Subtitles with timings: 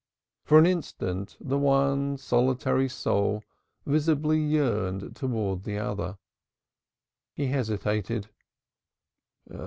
[0.43, 3.43] For an instant the one solitary soul
[3.85, 6.17] visibly yearned towards the other;
[7.35, 8.27] he hesitated.